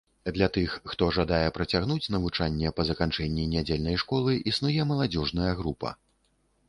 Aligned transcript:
Для 0.35 0.45
тых, 0.53 0.71
хто 0.93 1.09
жадае 1.17 1.49
працягнуць 1.57 2.11
навучанне 2.15 2.71
па 2.79 2.85
заканчэнні 2.89 3.47
нядзельнай 3.55 4.01
школы, 4.05 4.31
існуе 4.53 4.91
маладзёжная 4.93 5.53
група. 5.61 5.97